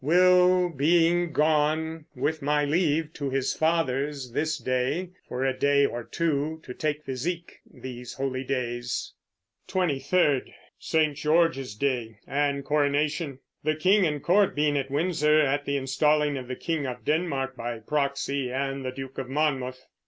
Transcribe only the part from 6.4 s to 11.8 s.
to take physique these holydays. 23d. St. George's